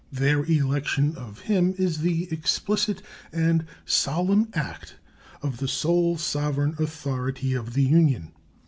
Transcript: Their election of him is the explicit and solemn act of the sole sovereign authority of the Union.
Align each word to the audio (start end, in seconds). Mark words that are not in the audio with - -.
Their 0.11 0.43
election 0.45 1.15
of 1.15 1.41
him 1.41 1.75
is 1.77 1.99
the 1.99 2.27
explicit 2.33 3.03
and 3.31 3.67
solemn 3.85 4.47
act 4.55 4.95
of 5.43 5.57
the 5.57 5.67
sole 5.67 6.17
sovereign 6.17 6.73
authority 6.79 7.53
of 7.53 7.75
the 7.75 7.83
Union. 7.83 8.31